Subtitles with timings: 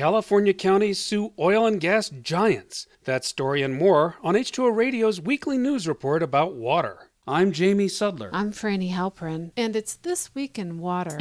[0.00, 2.86] California counties sue oil and gas giants.
[3.04, 7.10] That story and more on H2O Radio's weekly news report about water.
[7.28, 8.30] I'm Jamie Sudler.
[8.32, 11.18] I'm Franny Halperin, and it's This Week in Water.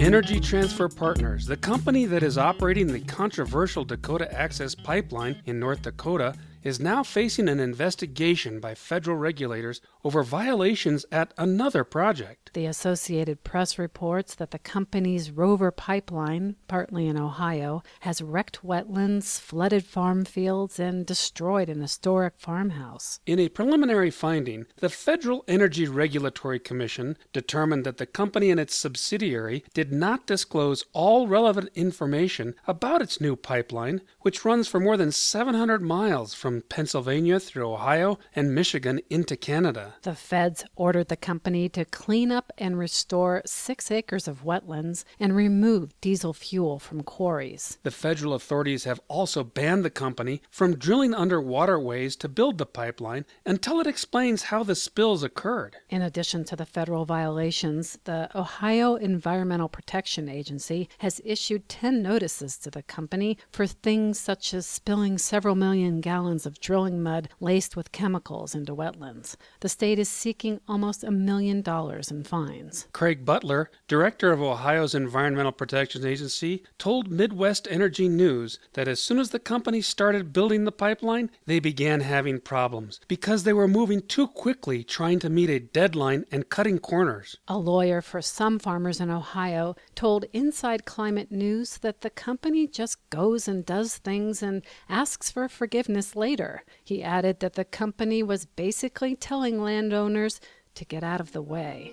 [0.00, 5.82] Energy Transfer Partners, the company that is operating the controversial Dakota Access Pipeline in North
[5.82, 6.32] Dakota,
[6.62, 12.50] is now facing an investigation by federal regulators over violations at another project.
[12.52, 19.38] The Associated Press reports that the company's Rover pipeline, partly in Ohio, has wrecked wetlands,
[19.38, 23.20] flooded farm fields, and destroyed an historic farmhouse.
[23.26, 28.74] In a preliminary finding, the Federal Energy Regulatory Commission determined that the company and its
[28.74, 34.96] subsidiary did not disclose all relevant information about its new pipeline, which runs for more
[34.96, 39.89] than 700 miles from Pennsylvania through Ohio and Michigan into Canada.
[40.02, 45.34] The feds ordered the company to clean up and restore six acres of wetlands and
[45.34, 47.78] remove diesel fuel from quarries.
[47.82, 52.66] The federal authorities have also banned the company from drilling under waterways to build the
[52.66, 55.76] pipeline until it explains how the spills occurred.
[55.88, 62.56] In addition to the federal violations, the Ohio Environmental Protection Agency has issued 10 notices
[62.58, 67.76] to the company for things such as spilling several million gallons of drilling mud laced
[67.76, 69.36] with chemicals into wetlands.
[69.60, 72.86] The state is seeking almost a million dollars in fines.
[72.92, 79.18] Craig Butler, director of Ohio's Environmental Protection Agency, told Midwest Energy News that as soon
[79.18, 84.02] as the company started building the pipeline, they began having problems because they were moving
[84.02, 87.38] too quickly trying to meet a deadline and cutting corners.
[87.48, 92.98] A lawyer for some farmers in Ohio told Inside Climate News that the company just
[93.08, 96.64] goes and does things and asks for forgiveness later.
[96.84, 100.40] He added that the company was basically telling landowners
[100.74, 101.92] to get out of the way.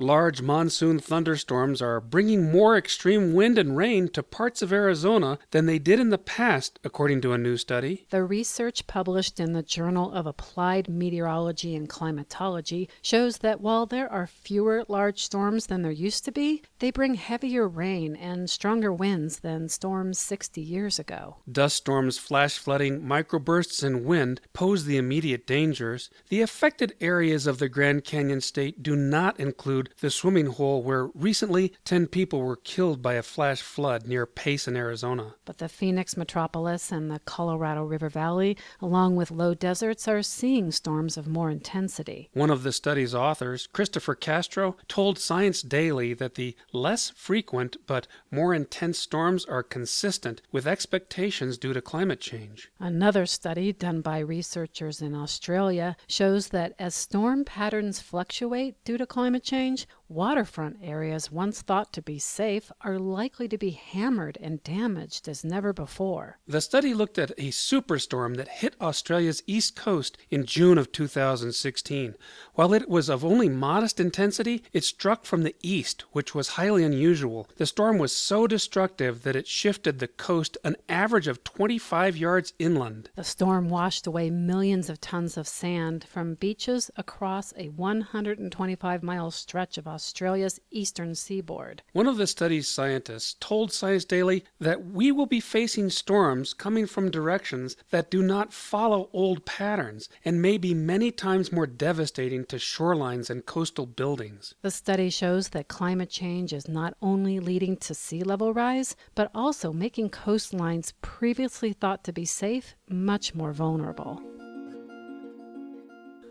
[0.00, 5.66] Large monsoon thunderstorms are bringing more extreme wind and rain to parts of Arizona than
[5.66, 8.06] they did in the past, according to a new study.
[8.08, 14.10] The research published in the Journal of Applied Meteorology and Climatology shows that while there
[14.10, 18.90] are fewer large storms than there used to be, they bring heavier rain and stronger
[18.90, 21.36] winds than storms 60 years ago.
[21.52, 26.08] Dust storms, flash flooding, microbursts, and wind pose the immediate dangers.
[26.30, 31.06] The affected areas of the Grand Canyon State do not include the swimming hole where
[31.14, 35.34] recently 10 people were killed by a flash flood near Payson, Arizona.
[35.44, 40.70] But the Phoenix metropolis and the Colorado River Valley, along with low deserts, are seeing
[40.70, 42.30] storms of more intensity.
[42.32, 48.06] One of the study's authors, Christopher Castro, told Science Daily that the less frequent but
[48.30, 52.70] more intense storms are consistent with expectations due to climate change.
[52.78, 59.06] Another study done by researchers in Australia shows that as storm patterns fluctuate due to
[59.06, 64.36] climate change, change waterfront areas once thought to be safe are likely to be hammered
[64.40, 66.38] and damaged as never before.
[66.48, 72.16] The study looked at a superstorm that hit Australia's east coast in June of 2016.
[72.54, 76.82] While it was of only modest intensity, it struck from the east, which was highly
[76.82, 77.48] unusual.
[77.56, 82.52] The storm was so destructive that it shifted the coast an average of 25 yards
[82.58, 83.10] inland.
[83.14, 89.30] The storm washed away millions of tons of sand from beaches across a 125 mile
[89.30, 91.82] stretch of Australia's eastern seaboard.
[91.92, 96.86] One of the study's scientists told Science Daily that we will be facing storms coming
[96.86, 102.46] from directions that do not follow old patterns and may be many times more devastating
[102.46, 104.54] to shorelines and coastal buildings.
[104.62, 109.30] The study shows that climate change is not only leading to sea level rise, but
[109.34, 114.22] also making coastlines previously thought to be safe much more vulnerable.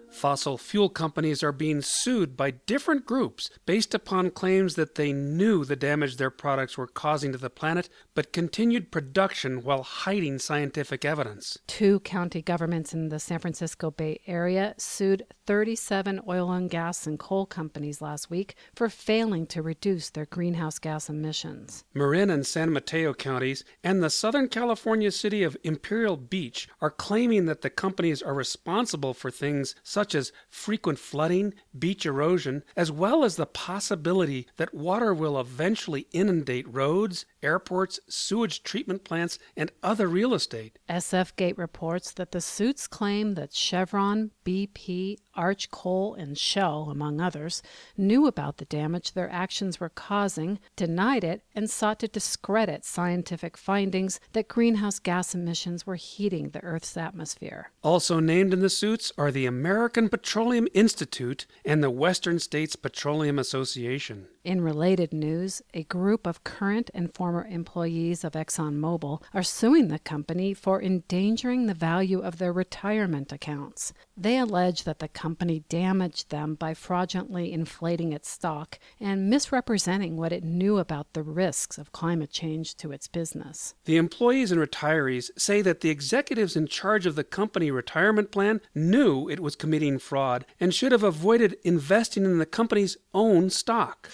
[0.10, 5.64] Fossil fuel companies are being sued by different groups based upon claims that they knew
[5.64, 11.06] the damage their products were causing to the planet, but continued production while hiding scientific
[11.06, 11.58] evidence.
[11.68, 17.18] Two county governments in the San Francisco Bay Area sued 37 oil and gas and
[17.18, 21.84] coal companies last week for failing to reduce their greenhouse gas emissions.
[21.94, 27.46] Marin and San Mateo counties and the Southern California city of Imperial Beach are claiming
[27.46, 33.24] that the companies are responsible for things such as frequent flooding, beach erosion, as well
[33.24, 40.08] as the possibility that water will eventually inundate roads, airports, sewage treatment plants, and other
[40.08, 40.80] real estate.
[40.90, 47.22] SF Gate reports that the suits claim that Chevron, BP, Arch Coal, and Shell, among
[47.22, 47.62] others,
[47.98, 53.58] knew about the damage their actions were causing, denied it, and sought to discredit scientific
[53.58, 57.72] findings that greenhouse gas emissions were heating the Earth's atmosphere.
[57.84, 63.40] Also named in the suits are the American Petroleum Institute and the Western States Petroleum
[63.40, 64.28] Association.
[64.50, 70.00] In related news, a group of current and former employees of ExxonMobil are suing the
[70.00, 73.94] company for endangering the value of their retirement accounts.
[74.18, 80.32] They allege that the company damaged them by fraudulently inflating its stock and misrepresenting what
[80.32, 83.76] it knew about the risks of climate change to its business.
[83.86, 88.62] The employees and retirees say that the executives in charge of the company retirement plan
[88.74, 94.10] knew it was committing fraud and should have avoided investing in the company's own stock.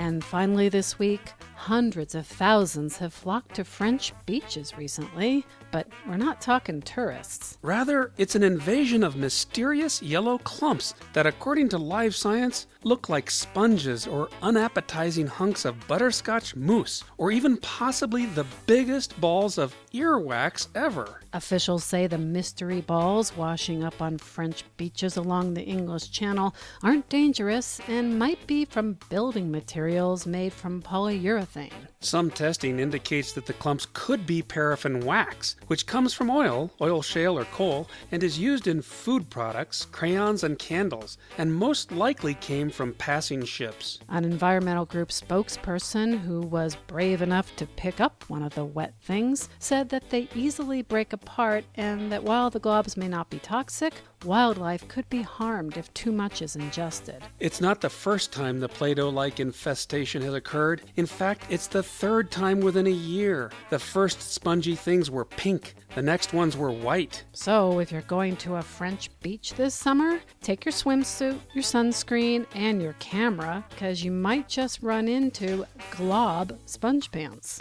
[0.00, 6.16] And finally, this week, hundreds of thousands have flocked to French beaches recently, but we're
[6.16, 7.58] not talking tourists.
[7.62, 13.30] Rather, it's an invasion of mysterious yellow clumps that, according to Live Science, look like
[13.30, 20.68] sponges or unappetizing hunks of butterscotch mousse, or even possibly the biggest balls of earwax
[20.74, 21.20] ever.
[21.32, 27.08] Officials say the mystery balls washing up on French beaches along the English Channel aren't
[27.08, 31.70] dangerous and might be from building materials made from polyurethane.
[32.00, 37.02] Some testing indicates that the clumps could be paraffin wax, which comes from oil, oil
[37.02, 42.34] shale, or coal, and is used in food products, crayons, and candles, and most likely
[42.34, 43.98] came from passing ships.
[44.08, 48.94] An environmental group spokesperson who was brave enough to pick up one of the wet
[49.02, 53.38] things said that they easily break apart and that while the globs may not be
[53.38, 53.94] toxic,
[54.24, 57.22] wildlife could be harmed if too much is ingested.
[57.38, 60.82] It's not the first time the Play Doh like infestation has occurred.
[60.96, 63.50] In fact, it's the third time within a year.
[63.70, 67.24] The first spongy things were pink, the next ones were white.
[67.32, 72.46] So, if you're going to a French beach this summer, take your swimsuit, your sunscreen,
[72.54, 77.60] and your camera, because you might just run into glob sponge pants.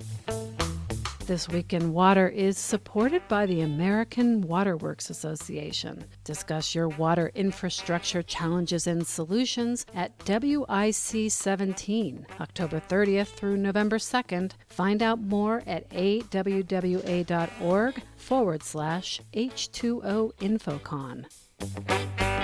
[1.30, 6.04] This Week in Water is supported by the American Waterworks Association.
[6.24, 14.54] Discuss your water infrastructure challenges and solutions at WIC 17, October 30th through November 2nd.
[14.70, 22.39] Find out more at awwa.org forward slash H2O Infocon.